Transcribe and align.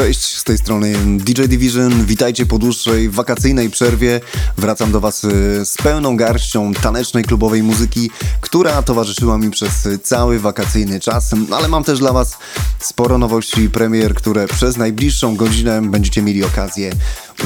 Cześć, 0.00 0.36
z 0.36 0.44
tej 0.44 0.58
strony 0.58 0.94
DJ 1.18 1.42
Division. 1.42 2.04
Witajcie 2.04 2.46
po 2.46 2.58
dłuższej 2.58 3.10
wakacyjnej 3.10 3.70
przerwie. 3.70 4.20
Wracam 4.58 4.92
do 4.92 5.00
Was 5.00 5.24
y, 5.24 5.28
z 5.64 5.76
pełną 5.76 6.16
garścią 6.16 6.74
tanecznej 6.74 7.24
klubowej 7.24 7.62
muzyki, 7.62 8.10
która 8.40 8.82
towarzyszyła 8.82 9.38
mi 9.38 9.50
przez 9.50 9.88
cały 10.02 10.38
wakacyjny 10.38 11.00
czas, 11.00 11.30
ale 11.52 11.68
mam 11.68 11.84
też 11.84 11.98
dla 11.98 12.12
Was 12.12 12.38
sporo 12.78 13.18
nowości 13.18 13.60
i 13.60 13.70
premier, 13.70 14.14
które 14.14 14.48
przez 14.48 14.76
najbliższą 14.76 15.36
godzinę 15.36 15.82
będziecie 15.82 16.22
mieli 16.22 16.44
okazję 16.44 16.92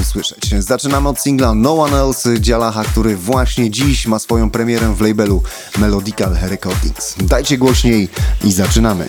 usłyszeć. 0.01 0.55
Zaczynamy 0.59 1.09
od 1.09 1.21
singla 1.21 1.55
No 1.55 1.83
One 1.83 2.01
Else 2.01 2.41
Dzialacha, 2.41 2.85
który 2.85 3.17
właśnie 3.17 3.71
dziś 3.71 4.07
ma 4.07 4.19
swoją 4.19 4.51
premierę 4.51 4.95
w 4.95 5.01
labelu 5.01 5.43
Melodical 5.79 6.37
Recordings. 6.43 7.15
Dajcie 7.19 7.59
głośniej 7.59 8.09
i 8.45 8.53
zaczynamy. 8.53 9.09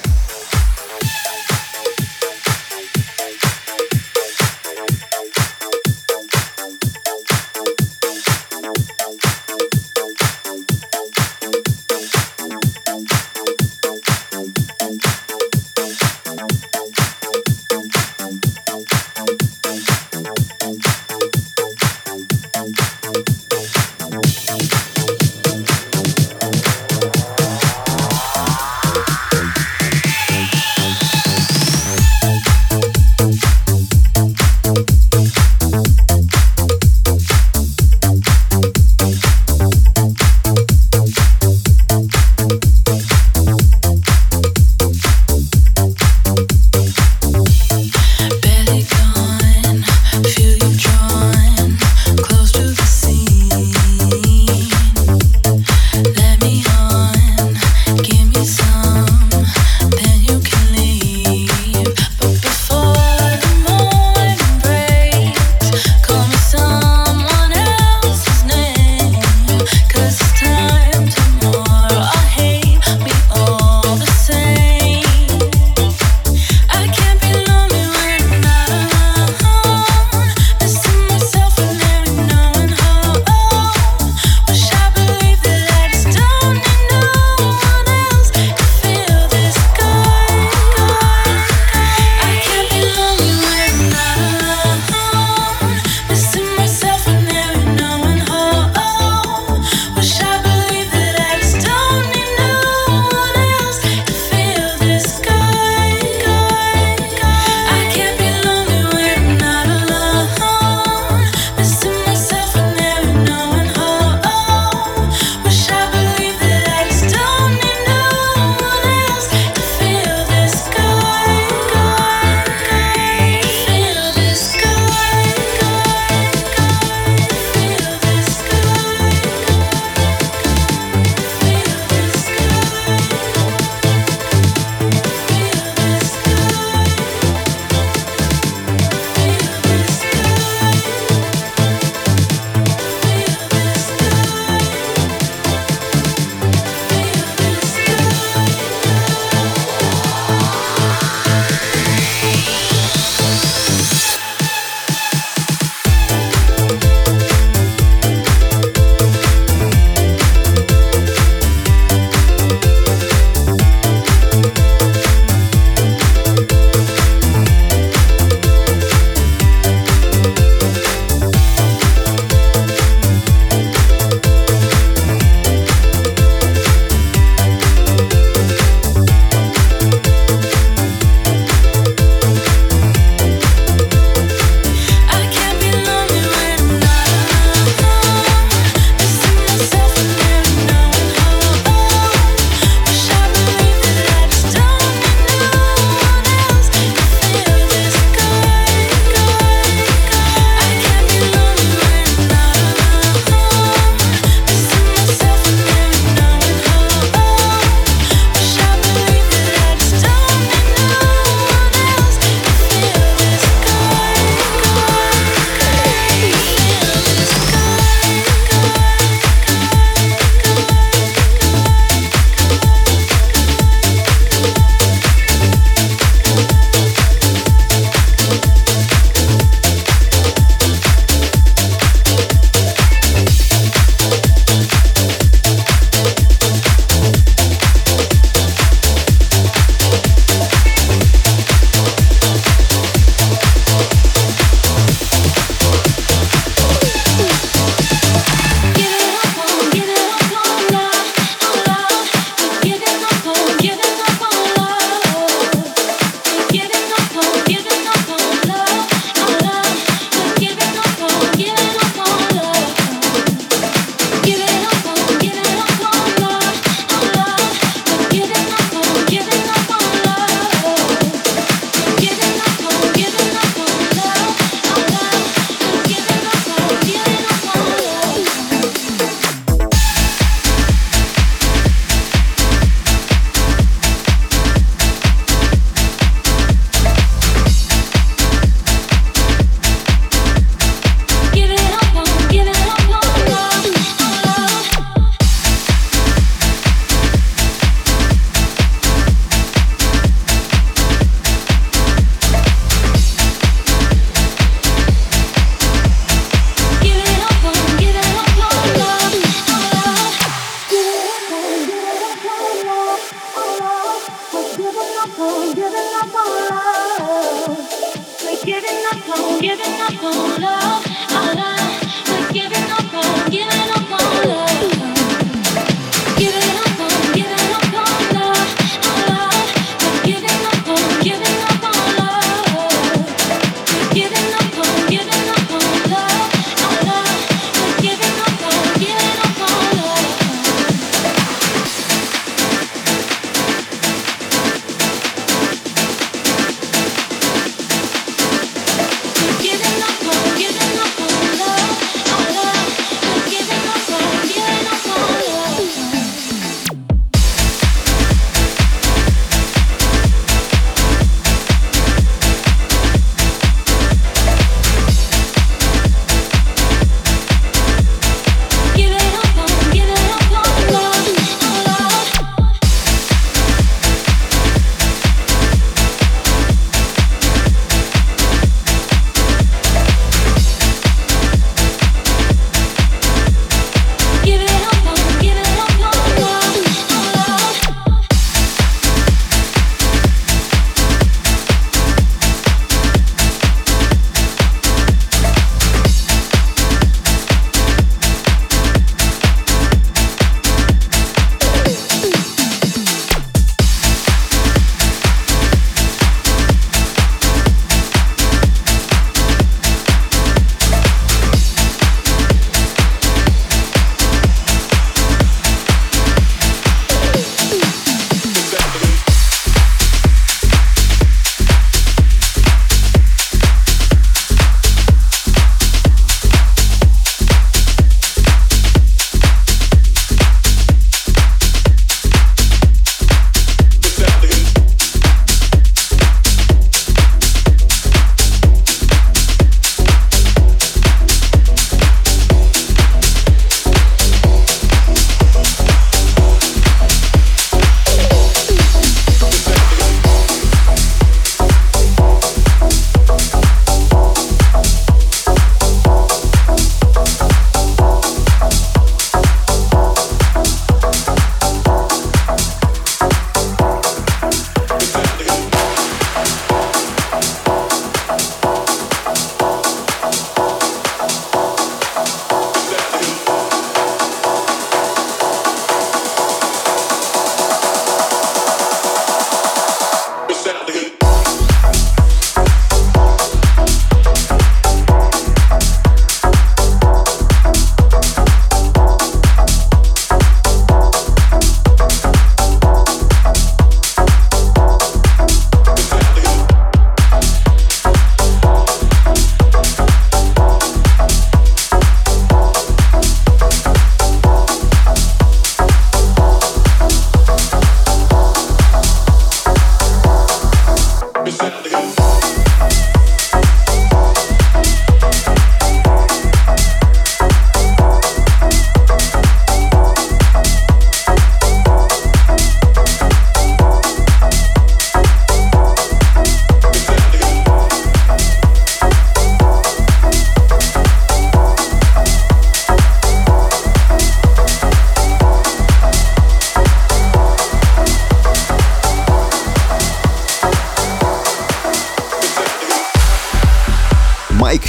giving 319.42 319.82
up 319.82 320.04
on 320.04 320.42
love. 320.42 320.65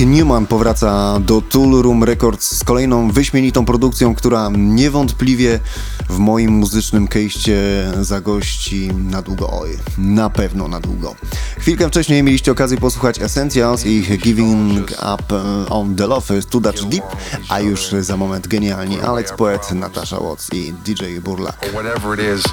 Newman 0.01 0.47
powraca 0.47 1.21
do 1.21 1.41
Tool 1.41 1.83
Room 1.83 2.05
Records 2.05 2.57
z 2.57 2.65
kolejną 2.65 3.11
wyśmienitą 3.11 3.65
produkcją, 3.65 4.15
która 4.15 4.51
niewątpliwie 4.59 5.61
w 6.09 6.19
moim 6.19 6.51
muzycznym 6.51 7.09
kejście 7.09 7.59
zagości 8.01 8.91
na 8.95 9.23
długo. 9.23 9.51
Oj, 9.61 9.79
na 9.99 10.31
pewno 10.31 10.69
na 10.69 10.81
długo. 10.81 11.15
Chwilkę 11.59 11.89
wcześniej 11.89 12.23
mieliście 12.23 12.53
okazję 12.53 12.79
posłuchać 12.79 13.21
Essentials 13.21 13.87
i 13.87 14.19
Giving 14.19 14.91
Up 14.91 15.25
on 15.71 15.97
the 15.97 16.07
Love 16.07 16.43
to 16.43 16.61
Dutch 16.61 16.83
Deep, 16.83 17.05
a 17.49 17.61
już 17.61 17.91
za 18.01 18.17
moment 18.17 18.49
genialni 18.49 19.01
Alex 19.01 19.33
Poet, 19.33 19.73
Natasha 19.73 20.21
Watts 20.21 20.49
i 20.53 20.73
DJ 20.73 21.21
Burlak. 21.21 21.67
Whatever 21.73 22.21
it 22.21 22.39
is, 22.39 22.45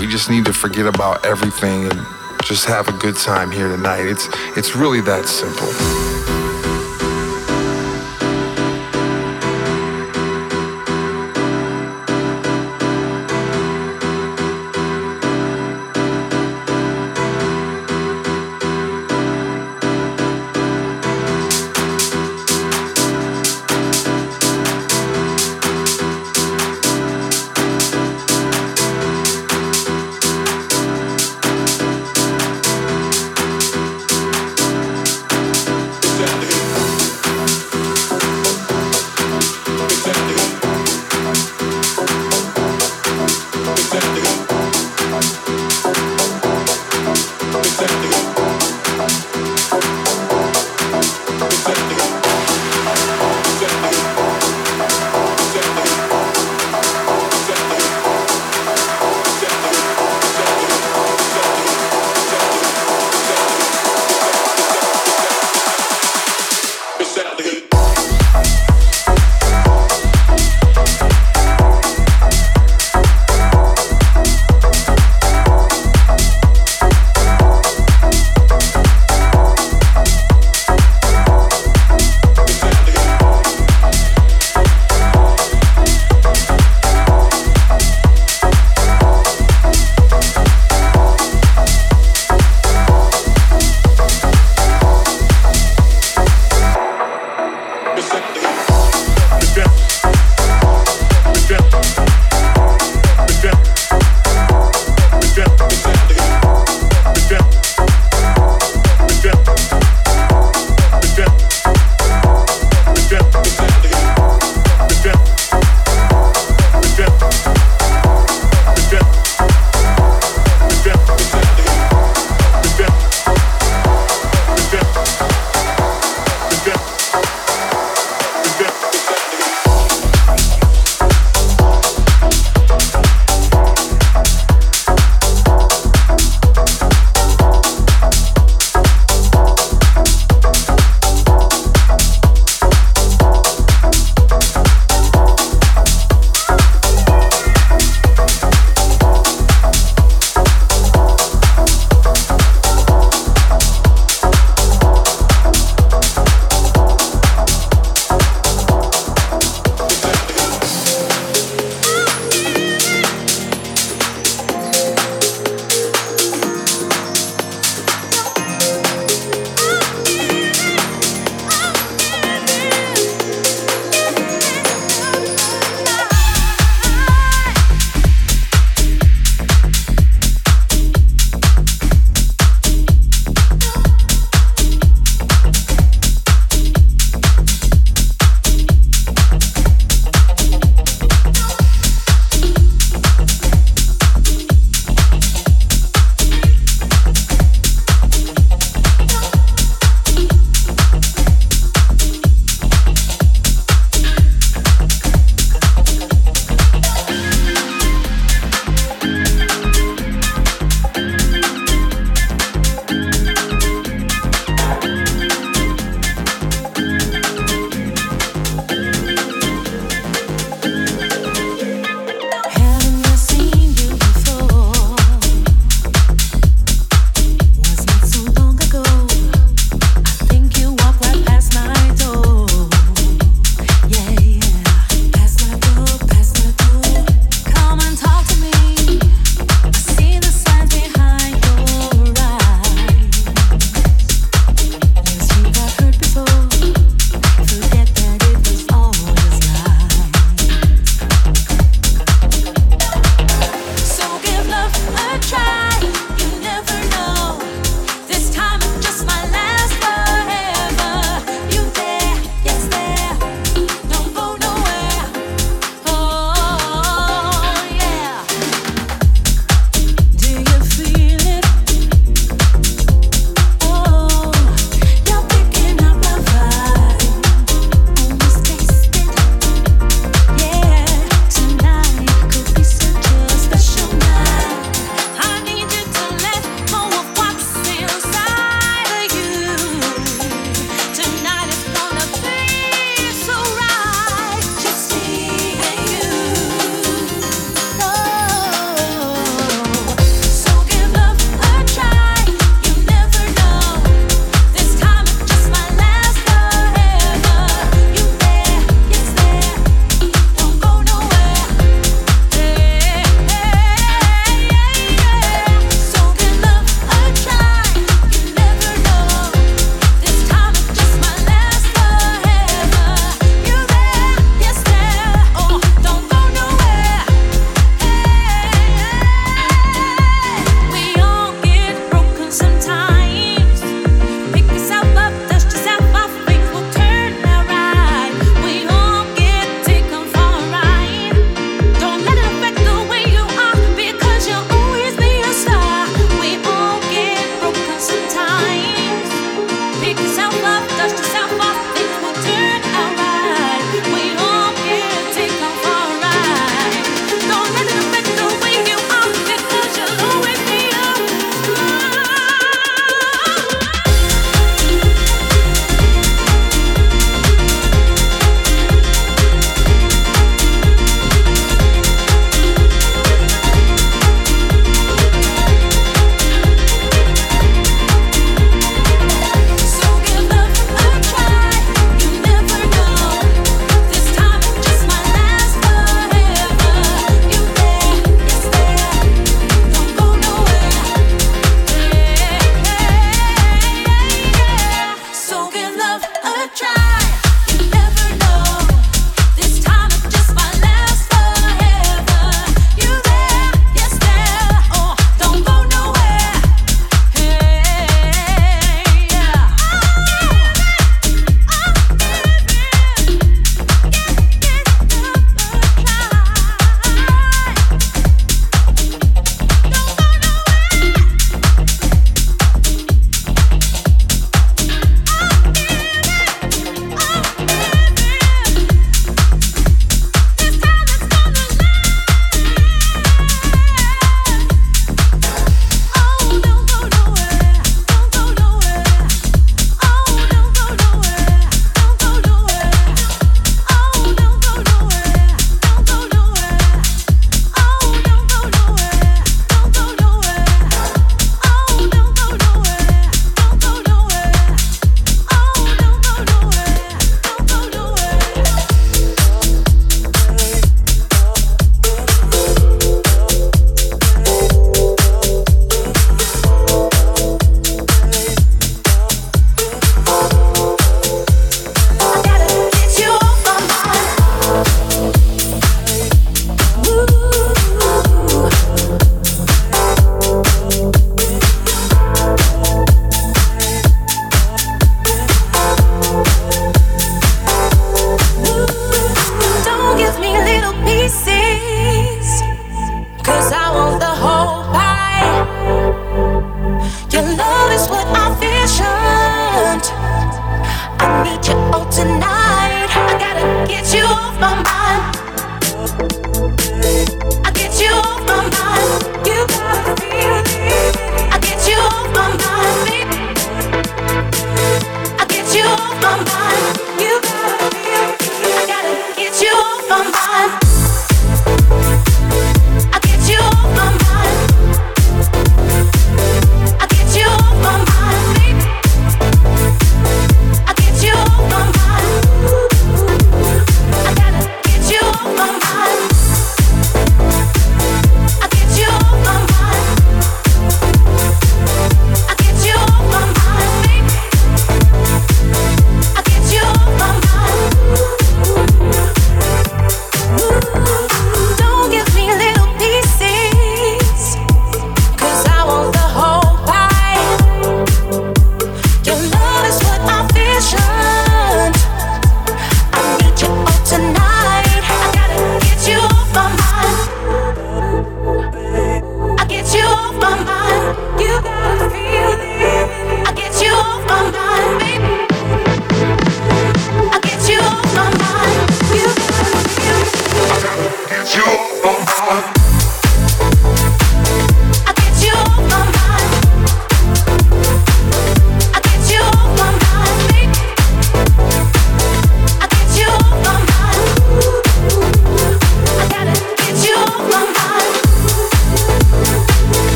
we 0.00 0.06
just 0.12 0.30
need 0.30 0.46
to 0.46 0.52
forget 0.52 0.86
about 0.86 1.26
everything 1.26 1.88
just 2.42 2.64
have 2.66 2.88
a 2.88 2.92
good 2.92 3.16
time 3.16 3.50
here 3.50 3.68
tonight. 3.68 4.06
It's 4.06 4.28
it's 4.56 4.74
really 4.74 5.00
that 5.02 5.26
simple. 5.26 6.41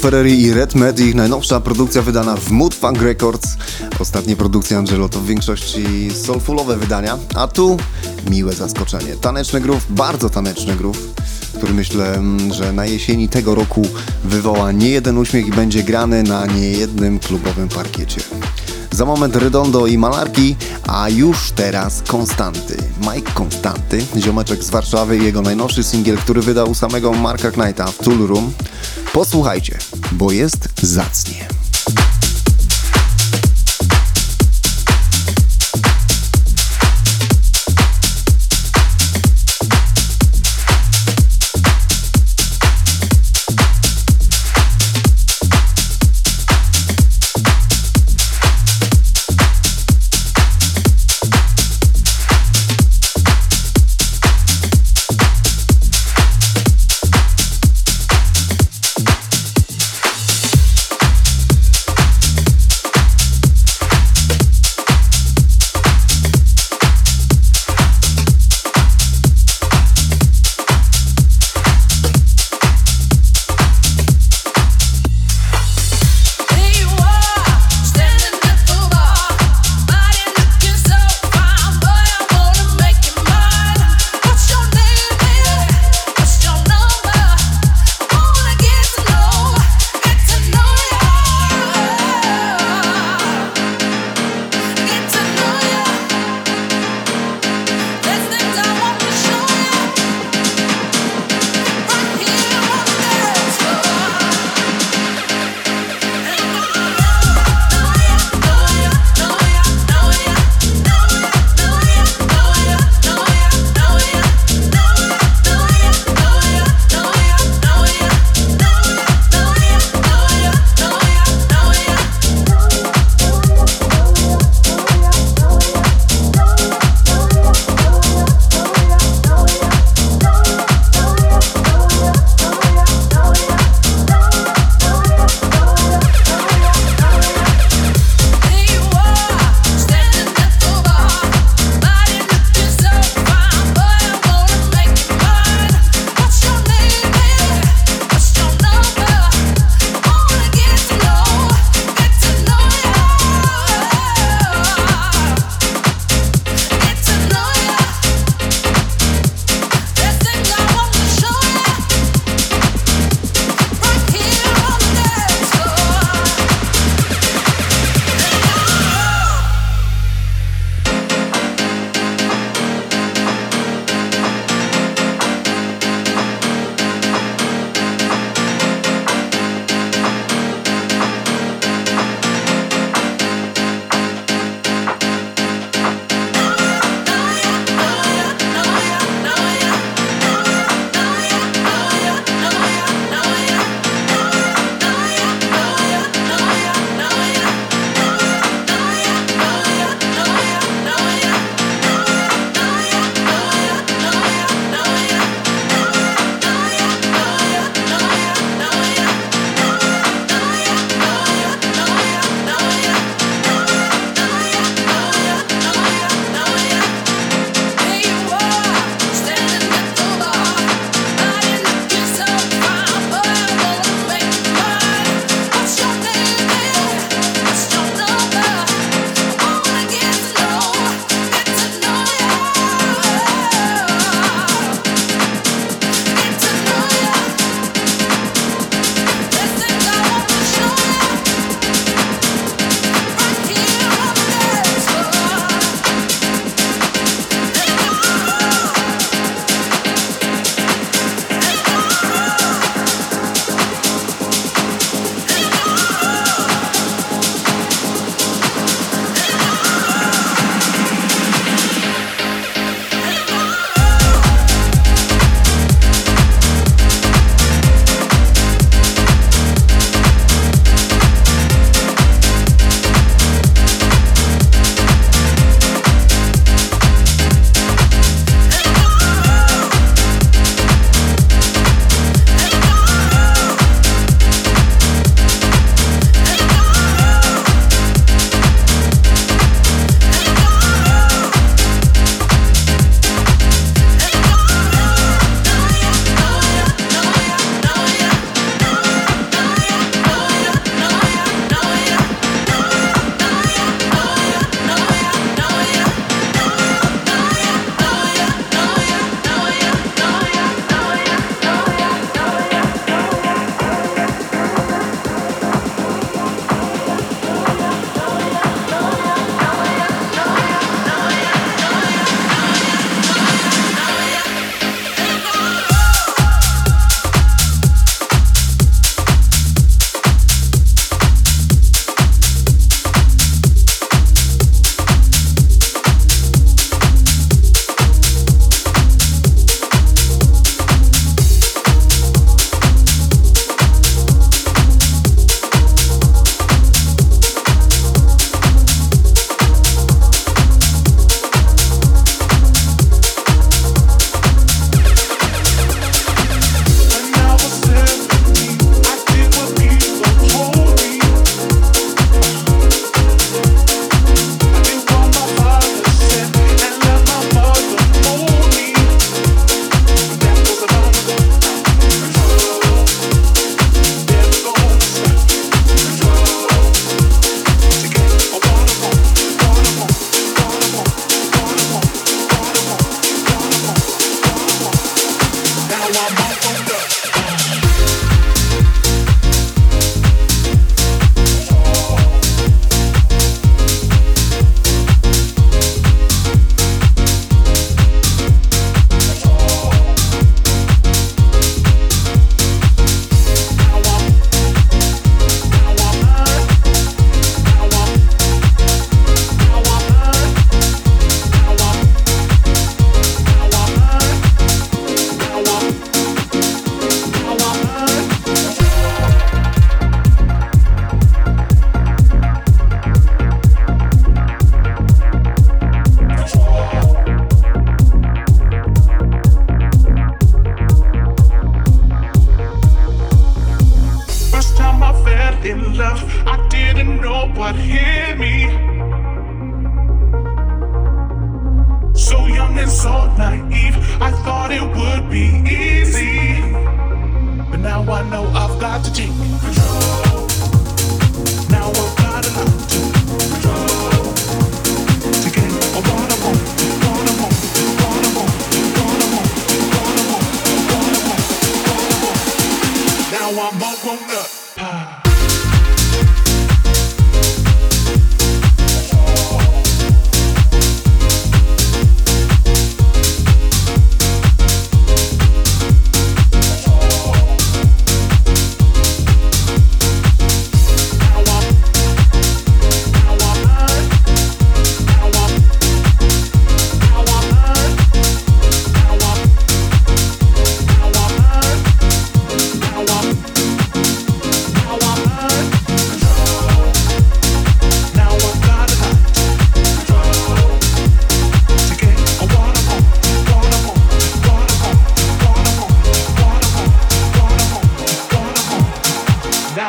Ferreri 0.00 0.42
i 0.42 0.54
Red 0.54 0.74
Med, 0.74 1.00
ich 1.00 1.14
najnowsza 1.14 1.60
produkcja 1.60 2.02
wydana 2.02 2.36
w 2.36 2.50
Mood 2.50 2.74
Funk 2.74 3.02
Records. 3.02 3.56
Ostatnie 3.98 4.36
produkcje 4.36 4.78
Angelo 4.78 5.08
to 5.08 5.20
w 5.20 5.26
większości 5.26 6.10
soulfulowe 6.24 6.76
wydania, 6.76 7.18
a 7.34 7.48
tu 7.48 7.76
miłe 8.30 8.52
zaskoczenie. 8.52 9.16
Taneczny 9.16 9.60
groove, 9.60 9.86
bardzo 9.90 10.30
taneczny 10.30 10.76
groove, 10.76 10.98
który 11.54 11.74
myślę, 11.74 12.14
mm, 12.14 12.54
że 12.54 12.72
na 12.72 12.86
jesieni 12.86 13.28
tego 13.28 13.54
roku 13.54 13.82
wywoła 14.24 14.72
nie 14.72 14.90
jeden 14.90 15.18
uśmiech 15.18 15.46
i 15.46 15.50
będzie 15.50 15.82
grany 15.82 16.22
na 16.22 16.46
niejednym 16.46 17.18
klubowym 17.18 17.68
parkiecie. 17.68 18.20
Za 18.90 19.04
moment 19.04 19.36
Redondo 19.36 19.86
i 19.86 19.98
Malarki, 19.98 20.56
a 20.86 21.08
już 21.08 21.50
teraz 21.50 22.02
Konstanty. 22.06 22.76
Mike 23.00 23.32
Konstanty, 23.32 24.04
ziomeczek 24.16 24.64
z 24.64 24.70
Warszawy 24.70 25.18
i 25.18 25.24
jego 25.24 25.42
najnowszy 25.42 25.82
singiel, 25.84 26.16
który 26.16 26.42
wydał 26.42 26.74
samego 26.74 27.12
Marka 27.12 27.50
Knighta 27.50 27.86
w 27.86 27.98
Tool 27.98 28.26
Room. 28.26 28.52
Posłuchajcie, 29.12 29.78
bo 30.12 30.32
jest 30.32 30.68
zacnie. 30.82 31.39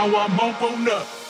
now 0.07 0.17
I'm 0.17 0.39
up 0.39 0.61
on 0.63 0.89
up. 0.89 1.20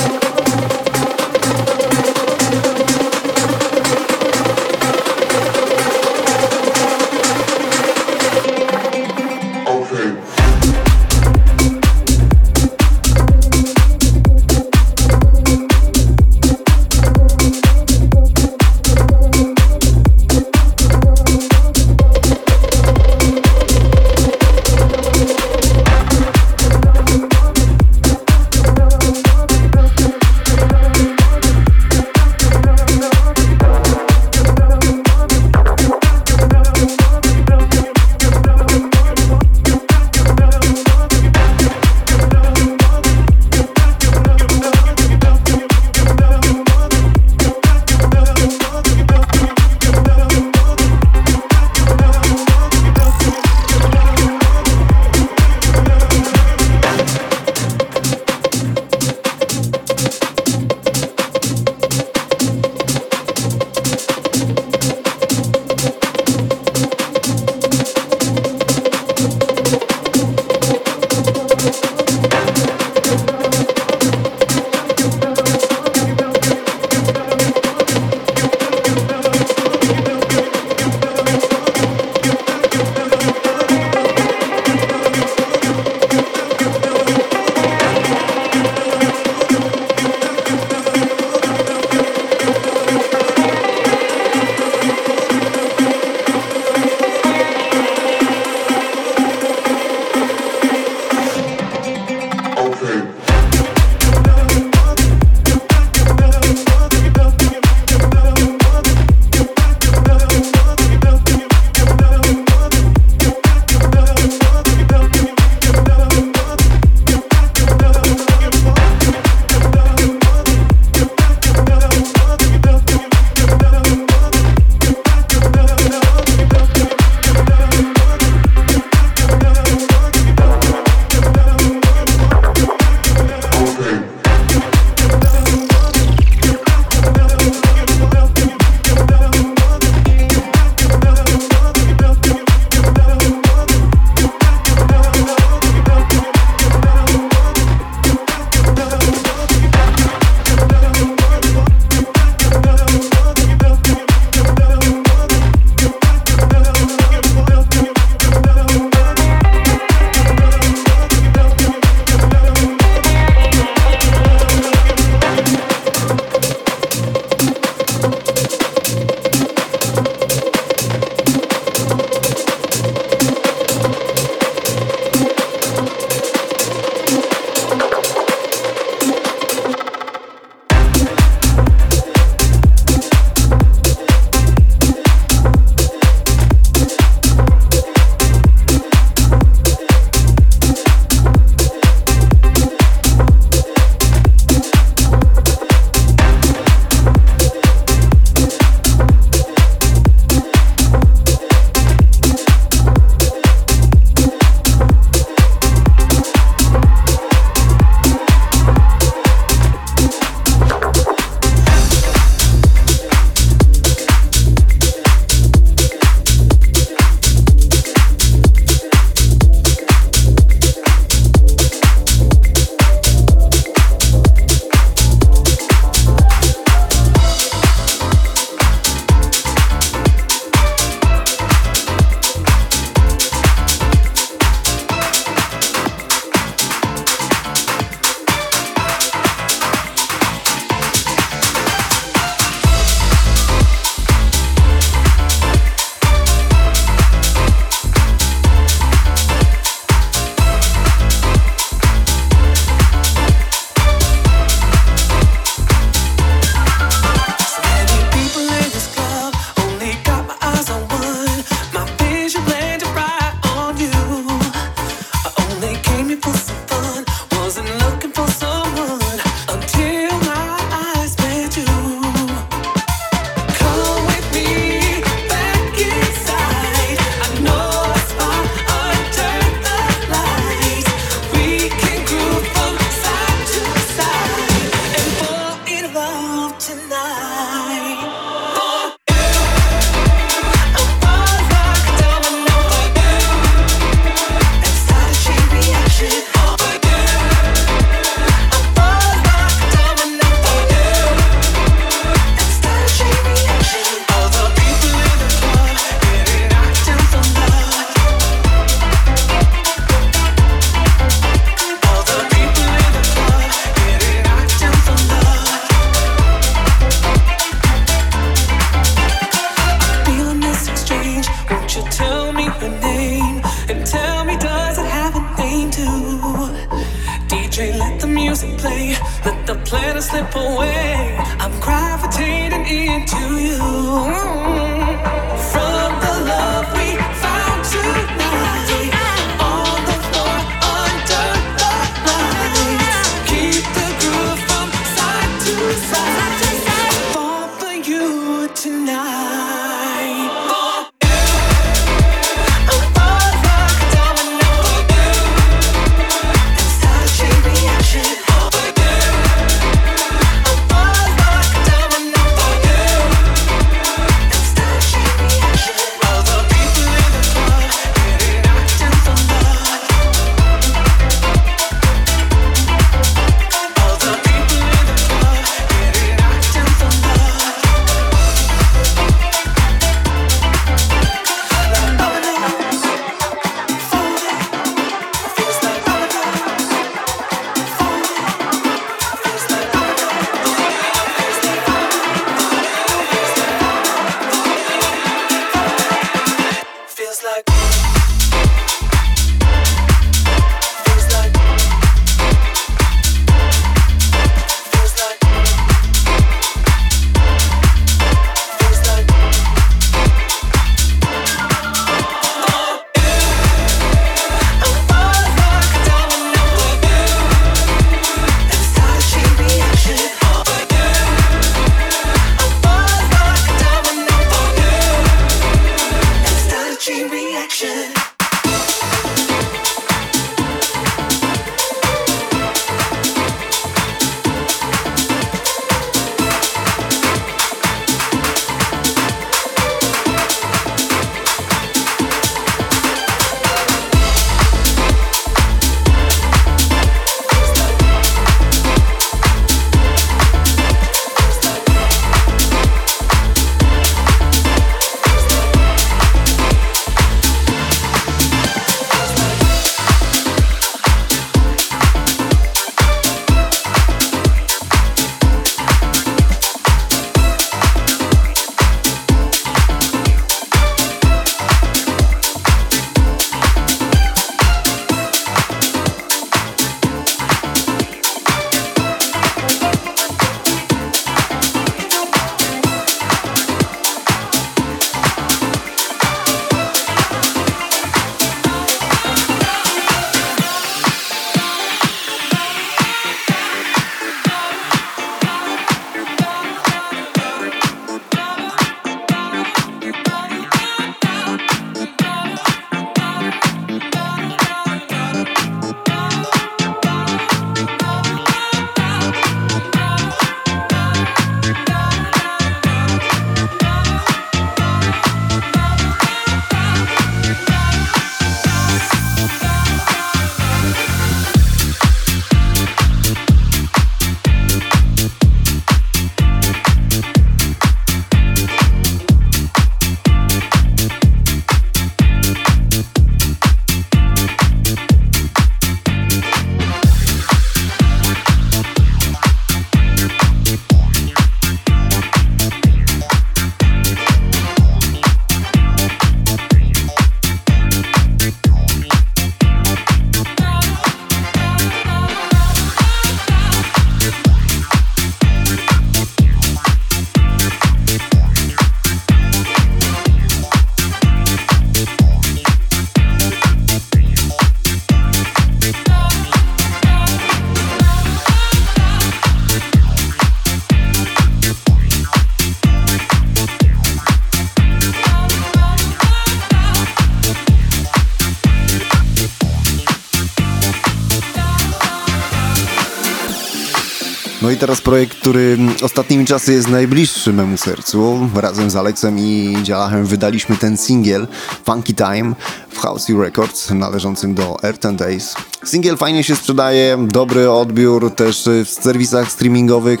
Czasy 586.24 586.52
jest 586.52 586.68
najbliższy 586.68 587.32
memu 587.32 587.56
sercu. 587.56 588.28
Razem 588.34 588.70
z 588.70 588.76
Aleksem 588.76 589.18
i 589.18 589.56
Dzialachem 589.62 590.06
wydaliśmy 590.06 590.56
ten 590.56 590.76
singiel 590.76 591.28
Funky 591.64 591.94
Time 591.94 592.34
w 592.70 592.78
House 592.78 593.08
Records 593.08 593.70
należącym 593.70 594.34
do 594.34 594.56
Earth 594.62 594.86
and 594.86 594.98
Days. 594.98 595.34
Singiel 595.64 595.96
fajnie 595.96 596.24
się 596.24 596.36
sprzedaje, 596.36 597.06
dobry 597.08 597.50
odbiór 597.50 598.14
też 598.14 598.48
w 598.64 598.68
serwisach 598.68 599.32
streamingowych, 599.32 600.00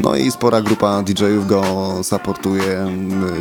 no 0.00 0.16
i 0.16 0.30
spora 0.30 0.60
grupa 0.60 1.02
DJ-ów 1.02 1.46
go 1.46 1.64
supportuje 2.02 2.86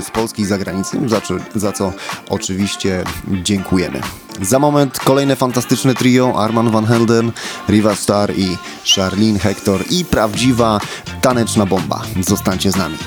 z 0.08 0.12
Polski 0.12 0.42
i 0.42 0.46
zagranicy, 0.46 0.98
za, 1.06 1.22
za 1.56 1.72
co 1.72 1.94
oczywiście 2.30 3.04
dziękujemy. 3.44 4.02
Za 4.42 4.60
moment 4.60 5.00
kolejne 5.00 5.36
fantastyczne 5.36 5.96
trio 5.96 6.34
Arman 6.38 6.72
Van 6.72 6.86
Helden, 6.86 7.32
Riva 7.70 7.96
Star 7.96 8.34
i 8.38 8.58
Charlene 8.96 9.40
Hector 9.40 9.84
i 9.90 10.06
prawdziwa 10.06 10.80
taneczna 11.22 11.66
bomba. 11.66 12.02
Zostańcie 12.22 12.72
z 12.72 12.76
nami. 12.76 12.98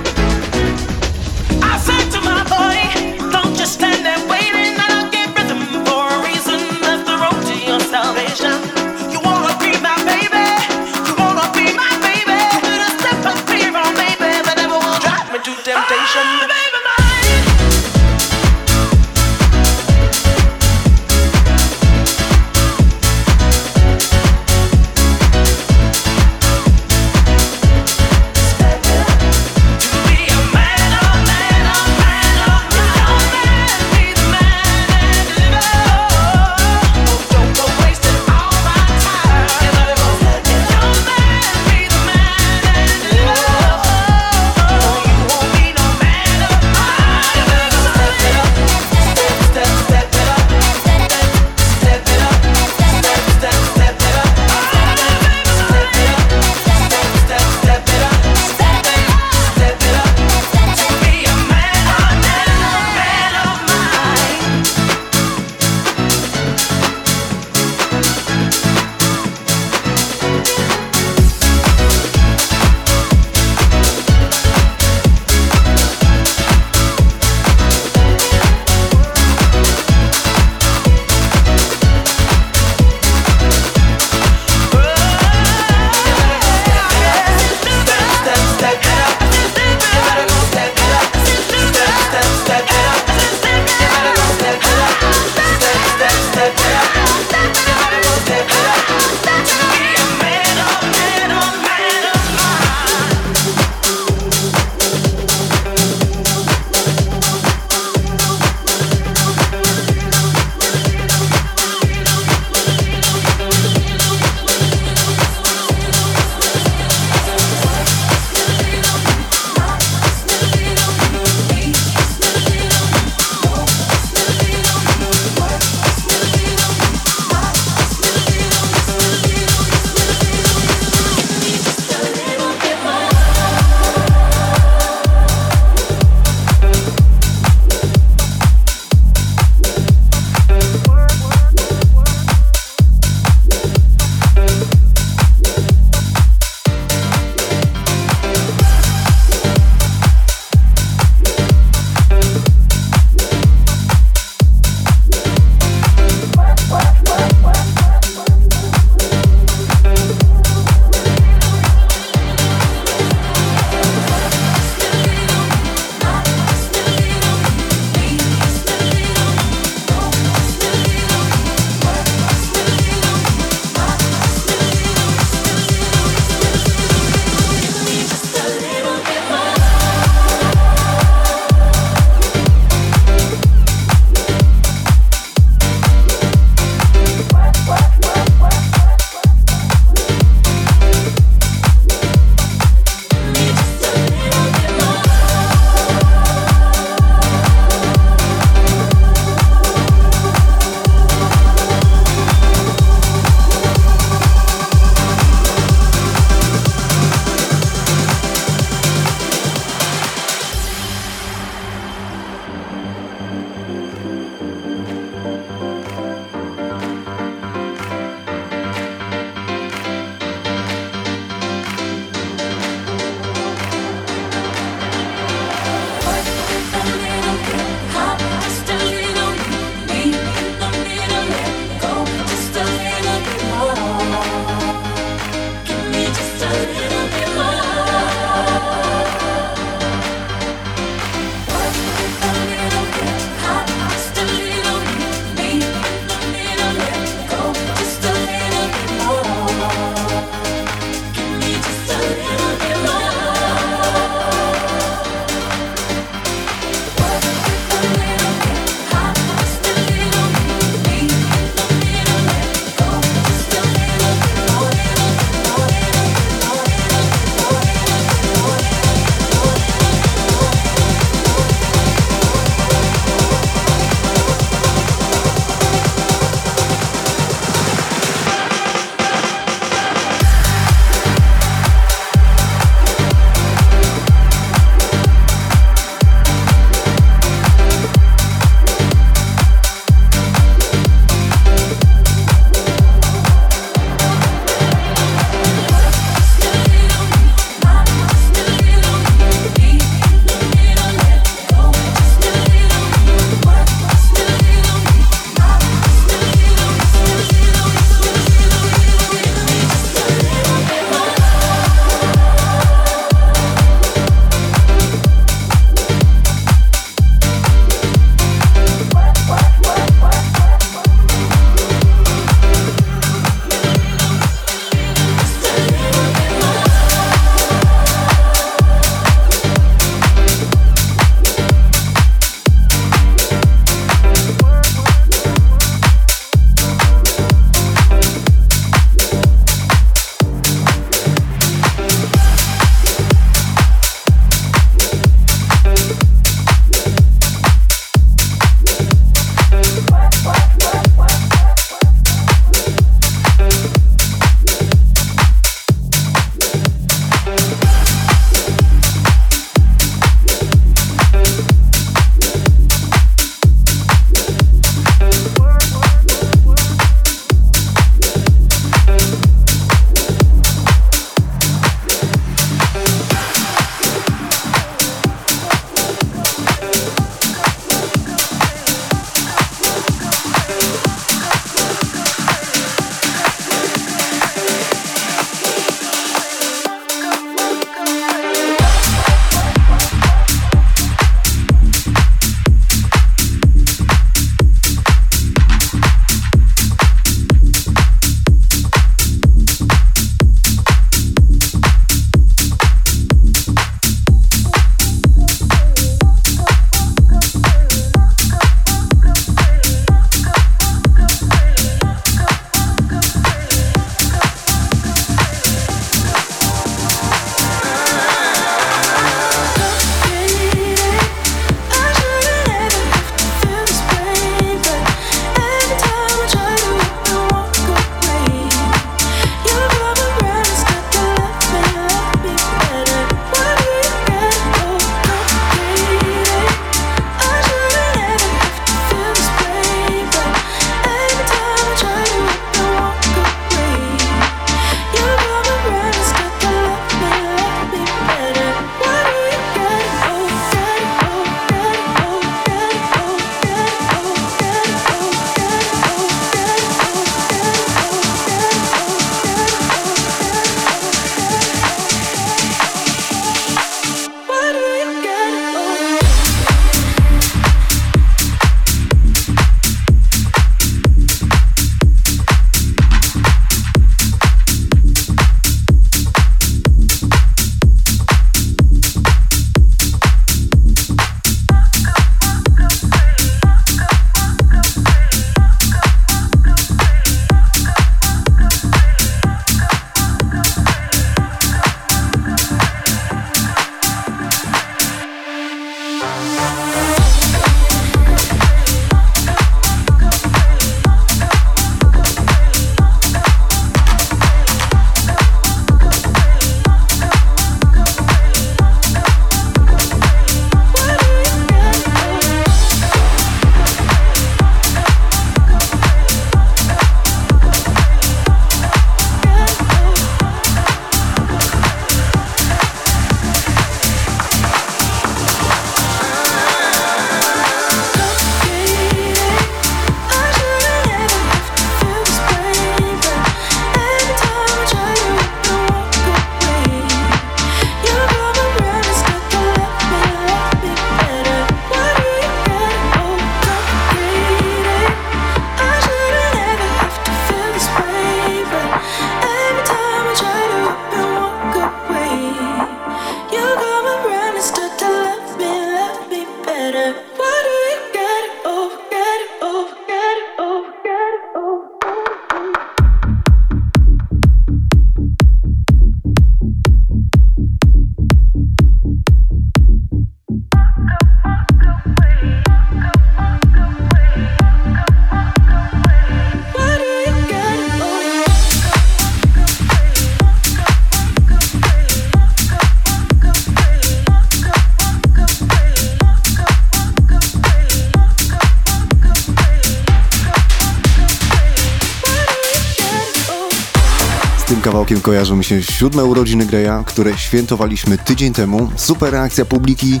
Kojarzą 595.06 595.36
mi 595.36 595.44
się 595.44 595.62
siódme 595.62 596.04
urodziny 596.04 596.46
Greya, 596.46 596.84
które 596.86 597.18
świętowaliśmy 597.18 597.98
tydzień 597.98 598.32
temu. 598.32 598.70
Super 598.76 599.12
reakcja 599.12 599.44
publiki 599.44 600.00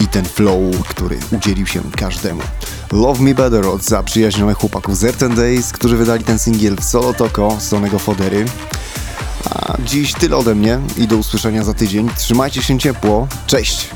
i 0.00 0.06
ten 0.06 0.24
flow, 0.24 0.86
który 0.88 1.18
udzielił 1.32 1.66
się 1.66 1.80
każdemu. 1.96 2.42
Love 2.92 3.22
Me 3.22 3.34
Better 3.34 3.66
od 3.66 3.82
zaprzyjaźnionych 3.82 4.56
chłopaków 4.56 4.96
z 4.96 5.22
and 5.22 5.34
Days, 5.34 5.72
którzy 5.72 5.96
wydali 5.96 6.24
ten 6.24 6.38
singiel 6.38 6.76
w 6.76 6.84
solo 6.84 7.14
toko 7.14 7.56
Sonego 7.60 7.98
Fodery. 7.98 8.44
A 9.50 9.76
dziś 9.84 10.12
tyle 10.12 10.36
ode 10.36 10.54
mnie 10.54 10.80
i 10.96 11.06
do 11.06 11.16
usłyszenia 11.16 11.64
za 11.64 11.74
tydzień. 11.74 12.10
Trzymajcie 12.16 12.62
się 12.62 12.78
ciepło. 12.78 13.28
Cześć! 13.46 13.90